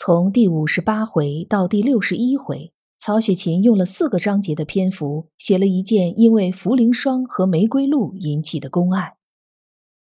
[0.00, 9.14] 从第五十八回到第六十一回，曹雪芹用了四个章节的篇幅，写了一件因为茯苓霜和玫瑰露引起的公案。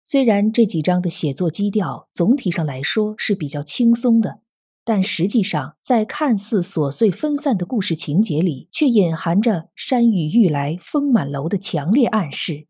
[0.04, 4.42] 虽然这几章的写作基调总体上来说是比较轻松的，
[4.84, 12.68] 但实际上在看似琐碎分散的故事情节里，却隐含着山雨欲来风满楼的强烈暗示。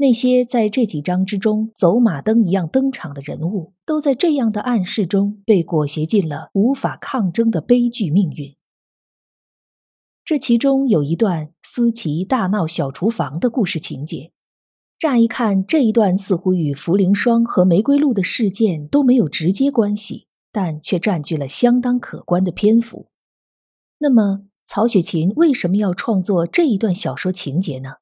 [0.00, 8.56] 那些在这几章之中走马灯一样登场的人物，都在这样的暗示中被裹挟进了无法抗争的悲剧命运。
[10.24, 14.32] 这其中有一段思琪大闹小厨房的故事情节，
[14.98, 23.08] 乍一看这一段似乎与茯苓霜和玫瑰露的事件都没有直接关系，但却占据了相当可观的篇幅。
[23.98, 27.96] 那么，曹雪芹为什么要创作这一段小说情节呢？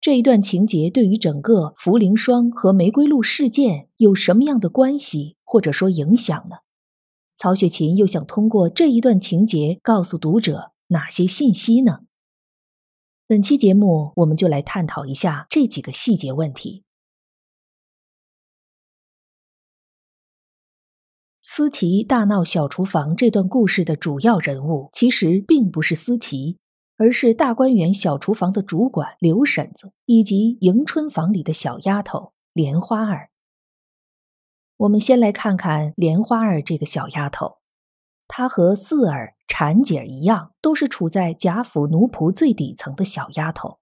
[0.00, 6.56] 这一段情节对于整个茯苓霜和玫瑰露事件有什么样的关系，或者说影响呢？
[7.36, 12.00] 曹雪芹又想通过这一段情节告诉读者哪些信息呢？
[13.26, 16.82] 本期节目我们就来探讨一下这几个细节问题。
[21.42, 26.56] 思琪大闹小厨房这段故事的主要人物，其实并不是思琪。
[27.00, 33.30] 而是大观园小厨房的主管刘婶子，以及迎春房里的小丫头莲花儿。
[34.76, 37.56] 我们先来看看莲花儿这个小丫头，
[38.28, 43.78] 她和四儿、婵姐儿一样，都是处在贾府奴仆最底层的小丫头。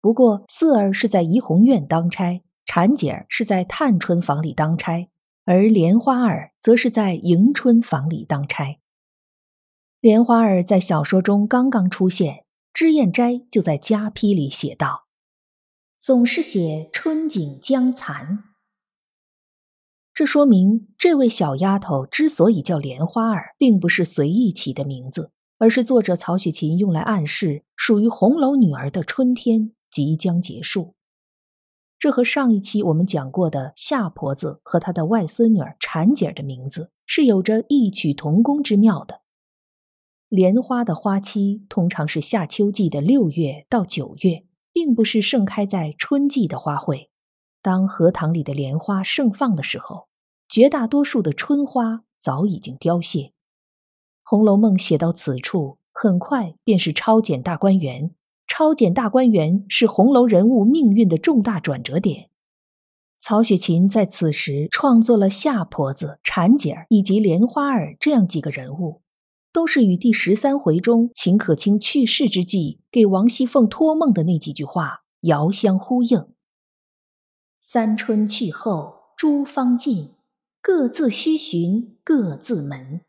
[0.00, 5.10] 不过，四儿是在怡红院当差，婵姐儿是在探春房里当差，
[5.44, 8.80] 而莲花儿则是在迎春房里当差。
[10.00, 12.46] 莲花儿在小说中刚刚出现。
[12.72, 15.06] 脂砚斋就在家批里写道
[15.98, 18.44] ：“总是写春景将残。”
[20.14, 30.94] 这说明这位小丫头之所以叫莲花儿，并不是随意起的名字，而是作者曹雪芹用来暗示属于红楼女儿的春天即将结束。
[31.98, 39.21] 这和上一期我们讲过的夏婆子和她的外孙女儿婵姐的名字是有着异曲同工之妙的。
[40.32, 47.08] 莲花的花期通常是夏秋季的六月到九月，并不是盛开在春季的花卉。
[47.60, 50.08] 当荷塘里的莲花盛放的时候，
[50.48, 53.20] 绝大多数的春花早已经凋谢。
[54.22, 58.12] 《红楼梦》写到此处，很快便是超检大观园。
[58.46, 62.30] 超检大观园是红楼人物命运的重大转折点。
[63.18, 69.02] 曹雪芹在此时创作了夏婆子、婵姐儿以及莲花儿这样几个人物。
[69.52, 76.26] 都是与第十三回中秦可卿去世之际给王熙凤托梦的那几句话遥相呼应。
[77.60, 80.14] 三春去后诸芳尽，
[80.60, 83.02] 各自须寻各自门。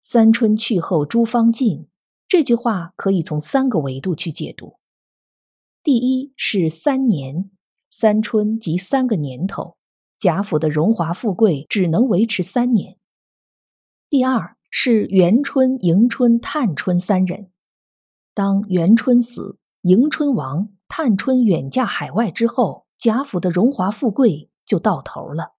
[0.00, 1.88] 三春去后诸芳尽
[2.28, 4.76] 这句话可以从三个维度去解读。
[5.82, 7.50] 第一是三年，
[7.90, 9.76] 三春即三个年头，
[10.16, 12.96] 贾府的荣华富贵只能维持三年。
[14.10, 17.50] 第二是元春、迎春、探春三人。
[18.32, 25.54] 当元春死，迎春亡，探春远嫁海外之后，贾府的荣华富贵就到头了。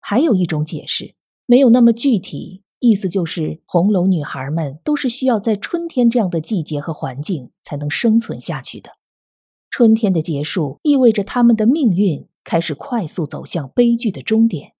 [0.00, 1.14] 还有一种解释，
[1.46, 8.90] 没有那么具体，意思就是红楼女孩们都是需要在春天这样的季节和环境才能生存下去的。
[9.70, 14.74] 春天的结束意味着她们的命运开始快速走向悲剧的终点。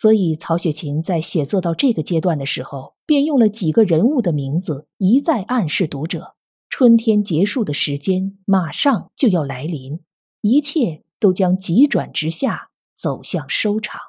[0.00, 6.36] 所以，曹雪芹在写作到这个阶段的时候，便用了几个人物的名字，一再暗示读者：
[6.70, 10.00] 春天结束的时间马上就要来临，
[10.40, 14.00] 一切都将急转直下，走向收场。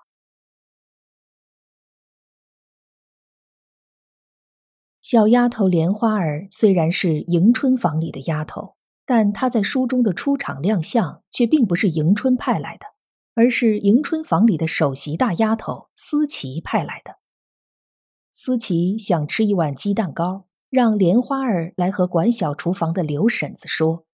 [5.02, 12.86] 小丫头莲花儿虽然是迎春房里的丫头，但她在书中的出场亮相却并不是迎春派来的。
[13.34, 17.18] 而是迎春房里的首席大丫头思琪派来的。
[18.32, 24.06] 思琪想吃一碗鸡蛋糕，让莲花儿来和管小厨房的刘婶子说。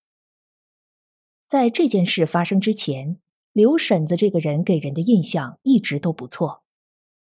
[1.46, 3.18] 在这件事发生之前，
[3.52, 6.62] 刘婶子这个人给人的印象一直都不错。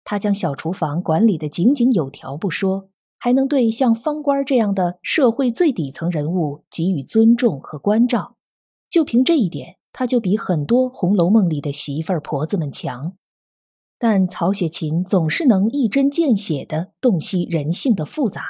[0.04, 2.88] 她将小厨房管理的井井有条不说，
[3.18, 8.36] 还能对像方官这样的社会最底层人物给予尊重和关照。
[8.88, 13.16] 就凭这一点，她就比很多《红楼梦》里的媳妇儿婆子们强。
[13.98, 18.42] 但曹雪芹总是能一针见血地洞悉人性的复杂，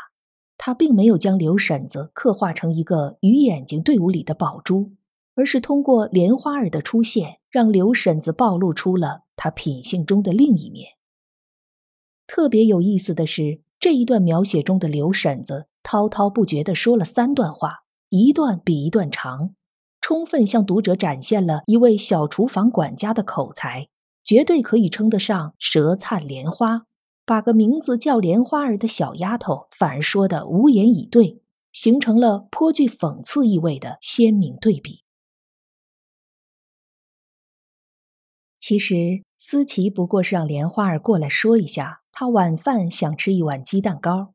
[0.56, 4.92] 他并没有将刘婶子刻画成一个鱼眼睛队伍里的宝珠，
[5.34, 10.90] 而是通过莲花儿的出现，让刘婶子暴露出了她品性中的另一面。
[12.28, 19.56] 特别有意思的是，这一段描写中的刘婶子滔滔不绝地说了三段话，一段比一段长，
[20.10, 23.86] 充分向读者展现了一位小厨房管家的口才。
[24.24, 26.84] 绝对可以称得上舌灿莲花，
[27.24, 31.40] 把个名字叫莲花儿的小丫头反而说的无言以对，
[31.72, 35.04] 形成了颇具讽刺意味的鲜明对比。
[38.58, 44.34] 其实思琪不过是让莲花儿过来说一下，她晚饭想吃一碗鸡蛋糕。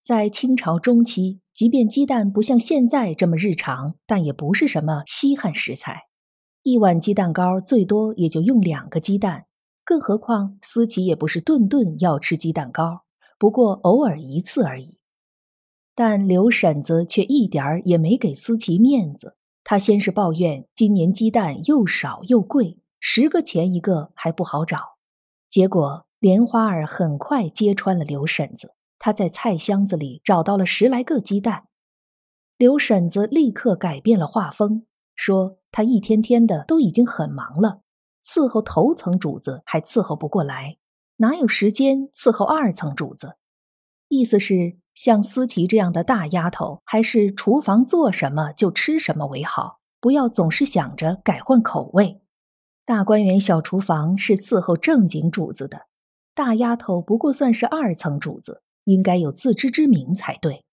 [0.00, 6.04] 在清朝中期，即便鸡蛋不像现在这么日常，但也不是什么稀罕食材。
[6.62, 9.44] 一碗鸡蛋糕最多也就用两个鸡蛋，
[9.84, 13.02] 更何况思琪也不是顿顿要吃鸡蛋糕，
[13.38, 14.96] 不过偶尔一次而已。
[15.94, 24.96] 但刘婶子却一点儿也没给思琪面子，她先是抱怨今年鸡蛋又少又贵，十个钱一个还不好找。
[25.50, 31.64] 结果莲花儿很快揭穿了刘婶子，他在菜箱子里找到了十来个鸡蛋。
[32.56, 34.86] 刘婶子立刻改变了画风，
[35.16, 35.56] 说。
[35.72, 37.82] 他一天天的都已经很忙了，
[38.20, 40.78] 伺候头层主子还伺候不过来，
[41.18, 43.36] 哪有时间伺候二层主子？
[44.08, 52.20] 意思是像思琪这样的大丫头，还是厨房做什么就吃什么为好，不要总是想着改换口味。
[52.84, 55.82] 大观园小厨房是伺候正经主子的，
[56.34, 60.64] 大丫头不过算是二层主子，应该有自知之明才对。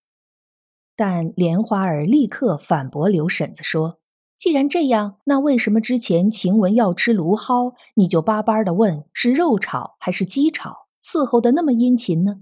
[0.96, 3.98] 但莲花儿立刻反驳刘婶子说。
[4.36, 12.36] 既然这样，那为什么之前晴雯要吃芦蒿，你就巴巴的问是肉炒还是鸡炒，伺候的那么殷勤呢？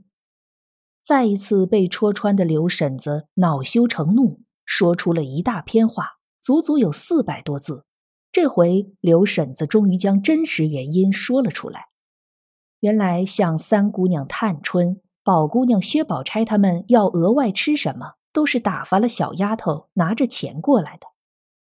[1.02, 7.86] 再一次被戳穿的刘婶子恼羞成怒，说出了一大篇话，足足有四百多字。
[8.30, 11.86] 这回刘婶子终于将真实原因说了出来。
[12.80, 21.08] 原来像三姑娘探春、宝姑娘薛宝钗他们要额外吃什么，都是打发了小丫头拿着钱过来的。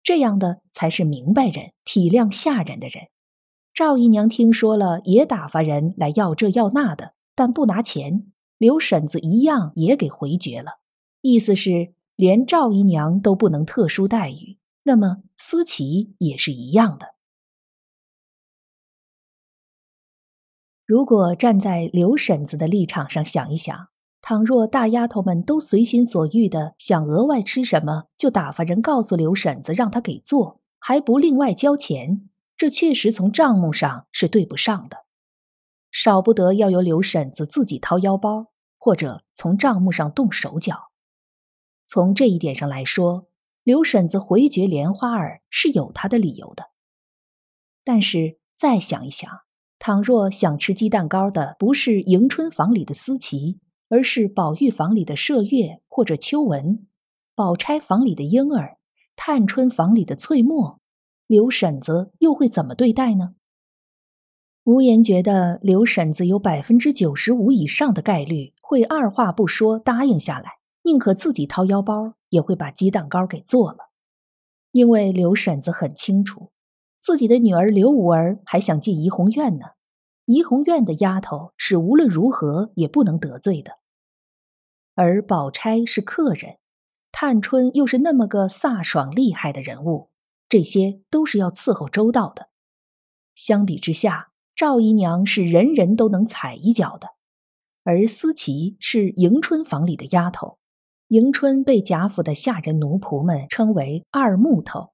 [0.04, 3.08] 这样的才是明白人、体谅下人的人。
[3.74, 8.30] 赵姨娘听说了，也打发人来要这要那的，但不拿钱。
[8.58, 10.78] 刘婶子一样也给回绝了，
[11.20, 17.08] 意思是连赵姨娘都不能特殊待遇，那么思琪也是一样的。
[20.88, 23.88] 如果站在刘婶子的立场上想一想。
[24.22, 35.04] 倘若大丫头们都随心所欲的想额外吃什么，就打发人告诉刘婶子让她给做，还不另外交钱，这确实从账目上是对不上的。
[35.90, 38.46] 少不得要由刘婶子自己掏腰包，
[38.78, 40.90] 或者从账目上动手脚。
[41.84, 43.28] 从这一点上来说，
[43.62, 46.70] 刘婶子回绝莲花儿是有她的理由的。
[47.84, 49.40] 但是再想一想，
[49.78, 56.86] 倘若想吃鸡蛋糕的不是迎春房里的思琪，而是宝玉房里的麝月或者秋纹，
[57.34, 58.78] 宝钗房里的莺儿，
[59.14, 60.80] 探春房里的翠墨，
[61.26, 63.34] 刘婶子又会怎么对待呢？
[64.64, 73.78] 无言觉得刘婶子有百分之九十五以上的概率会二话不说答应下来，宁可自己掏腰包，也会把鸡蛋糕给做了。
[74.72, 76.50] 因为刘婶子很清楚，
[77.00, 79.66] 自己的女儿刘五儿还想进怡红院呢。
[80.24, 83.78] 怡红院的丫头是无论如何也不能得罪的，
[84.94, 86.58] 而宝钗是客人，
[87.10, 90.10] 探春又是那么个飒爽厉害的人物，
[90.48, 92.50] 这些都是要伺候周到的。
[93.34, 97.08] 相比之下，赵姨娘是人人都能踩一脚的，
[97.84, 100.58] 而思琪是迎春房里的丫头，
[101.06, 104.90] 迎春被贾府的下人奴仆们称为二木头，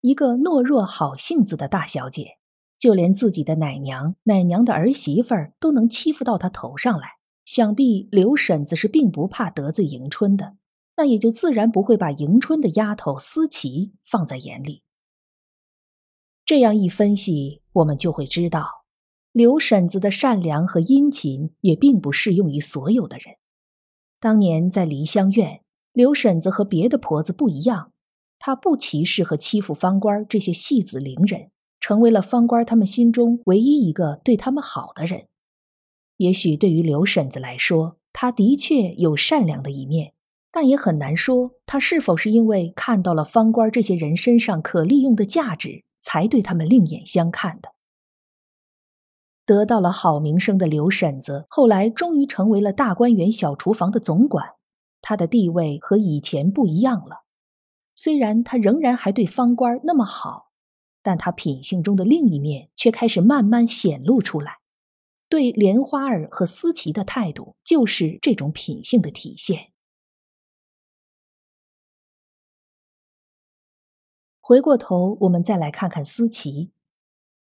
[0.00, 2.38] 一个懦弱好性子的大小姐。
[2.78, 7.08] 就连自己的奶娘、奶娘的儿媳妇儿都能欺负到她头上来，
[7.44, 10.56] 想必刘婶子是并不怕得罪迎春的，
[10.96, 14.84] 那也就自然不会把迎春的丫头思琪放在眼里。
[16.44, 18.84] 这样一分析，我们就会知道，
[19.32, 23.34] 刘婶子的善良和殷勤也并不适用于所有的人。
[24.20, 25.62] 当年在梨香院，
[25.92, 27.92] 刘婶子和别的婆子不一样，
[28.48, 31.50] 他不歧视和欺负方官这些戏子伶人。
[31.80, 35.26] 成为了方官他们心中唯一一个对他们好的人。
[36.16, 40.14] 也许对于刘婶子来说，他的确有善良的一面，
[40.50, 47.74] 但也很难说他是否是因为看到了方官这些人身上可利用的价值，才对他们另眼相看的。
[49.44, 54.54] 得到了好名声的刘婶子，后来终于成为了大观园小厨房的总管，
[55.02, 57.27] 她的地位和以前不一样了。
[57.98, 60.52] 虽然他仍然还对方官那么好，
[61.02, 64.58] 但他品性中的另一面却开始慢慢显露出来。
[65.28, 69.72] 对莲花儿和思琪的态度，就是这种品性的体现。
[74.40, 76.70] 回过头，我们再来看看思琪。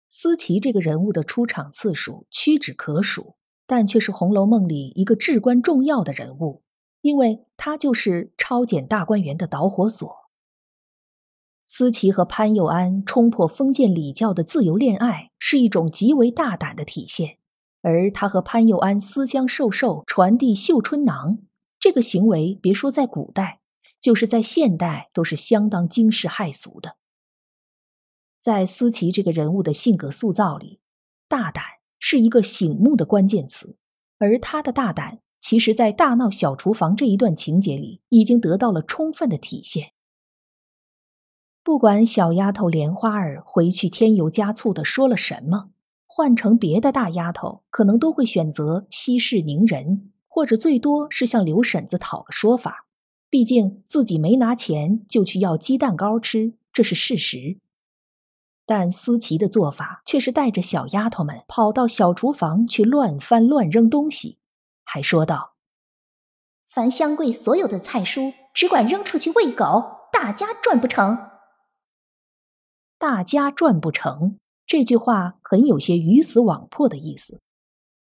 [0.09, 6.65] 思琪这个人物的出场次数屈指可数，但却是《红楼梦》里一个至关重要的人物，
[7.01, 10.22] 因为他就是抄检大观园的导火索。
[11.75, 17.38] 思琪和潘佑安冲破封建礼教的自由恋爱，是一种极为大胆的体现；
[17.81, 21.38] 而他和潘佑安私相授受，传递绣春囊，
[21.81, 23.61] 这个行为，别说在古代，
[24.02, 26.97] 就是在现代，都是相当惊世骇俗的。
[28.38, 30.79] 在思琪这个人物的性格塑造里，
[31.26, 31.64] 大胆
[31.99, 33.79] 是一个醒目的关键词，
[34.19, 39.92] 而他的大胆，其实，在大闹小厨房这一段情节里，已经得到了充分的体现。
[41.64, 45.71] 不管小丫头莲花儿回去添油加醋的说了什么，
[46.07, 52.87] 换成别的大丫头，可能都会选择息事宁人，或者最多是向刘婶子讨个说法。
[53.31, 57.59] 毕竟自己没拿钱就去要鸡蛋糕吃，这是事实。
[58.66, 64.38] 但思琪的做法却是带着小丫头们跑到小厨房去乱翻乱扔东西，
[64.85, 65.54] 还说道
[66.66, 71.16] ：“樊香桂所有的菜蔬只管扔出去喂狗，大家赚不成。”
[73.03, 77.41] 大家赚不成这句话很有些鱼死网破的意思。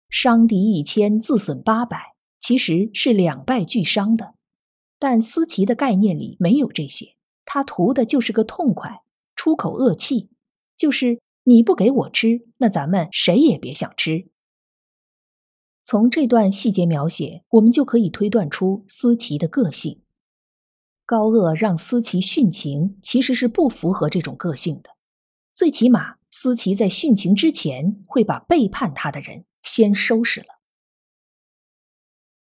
[0.09, 4.33] 伤敌一千，自损八百，其实是两败俱伤的。
[4.99, 9.03] 但思琪的概念里没有这些，他图的就是个痛快，
[9.35, 10.31] 出口恶气。
[10.79, 14.31] 就是你不给我吃，那咱们谁也别想吃。
[15.85, 20.00] 从这段细节描写，我们就可以推断出思琪的个性。
[21.06, 24.90] 高鹗让思琪殉情，其实是不符合这种个性的。
[25.54, 30.48] 最起码，思琪在殉情之前会把背叛他的人先收拾了。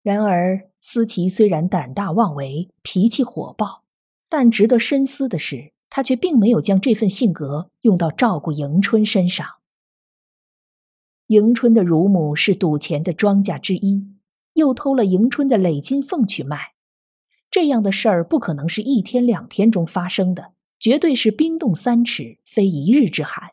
[0.03, 3.85] 然而，思琪虽然胆大妄为、脾气火爆，
[4.29, 5.71] 但值得深思的是。
[5.93, 9.45] 他却并没有将这份性格用到照顾迎春身上。
[11.27, 14.07] 迎春的乳母是赌钱的庄家之一，
[14.53, 16.70] 又偷了迎春的累金凤去卖，
[17.51, 23.51] 这样的事儿不可能是一天两天中发生的，绝对是冰冻三尺，非一日之寒。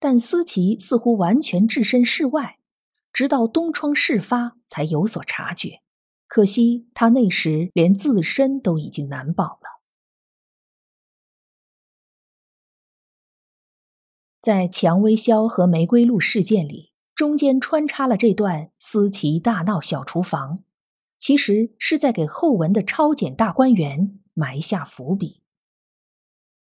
[0.00, 2.58] 但思琪似乎完全置身事外，
[3.12, 5.80] 直到东窗事发才有所察觉。
[6.26, 9.80] 可惜他那时连自身都已经难保了。
[14.40, 20.64] 在蔷薇销和玫瑰露事件里，中间穿插了这段思琪大闹小厨房，
[21.22, 25.40] 其实是在给后文的抄检大观园埋下伏笔。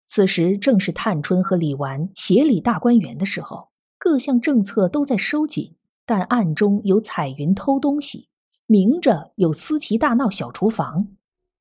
[0.04, 8.26] 此时正是探春和李纨协理大观园的时候，各项政策都在收紧，但暗中有彩云偷东西，
[8.66, 11.06] 明着有思琪大闹小厨房，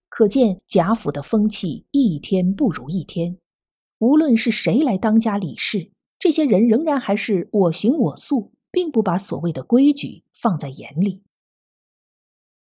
[0.09, 3.37] 可见贾府的风气一天不如一天。
[3.99, 5.91] 无论是谁来当家理事。
[6.17, 11.21] 这些人仍然还是我行我素，并不把所谓的规矩放在眼里。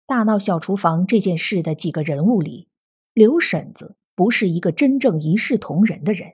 [0.09, 2.67] 大闹小厨房这件事的几个人物里，
[3.13, 6.33] 刘婶子不是一个真正一视同仁的人，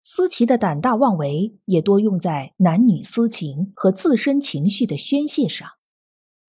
[0.00, 5.68] 思琪的胆大妄为也多用在男女私情和自身情绪的宣泄上，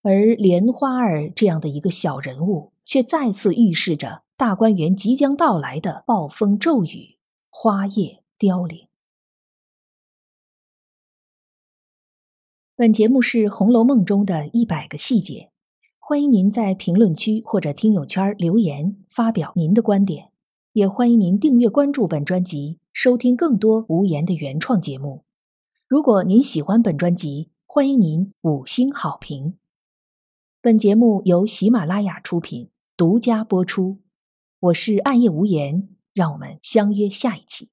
[0.02, 7.18] 而莲花儿这样的一个小人物，却再次预示着大观园即将到来的暴风骤雨、
[7.50, 8.86] 花叶凋零。
[12.76, 15.50] 本节目是《红楼梦》中的一百个细节，
[16.08, 20.30] 欢迎您在评论区或者听友圈留言发表您的观点，
[20.72, 25.24] 也欢迎您订阅关注本专辑，收听更多无言的原创节目。
[25.86, 29.58] 如果您喜欢本专辑，欢迎您五星好评。
[30.62, 33.98] 本节目由喜马拉雅出品，独家播出。
[34.60, 37.68] 我是暗夜无言，让我们相约下一期。